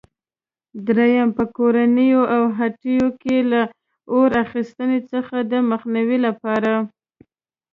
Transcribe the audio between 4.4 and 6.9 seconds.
اخیستنې څخه د مخنیوي لپاره؟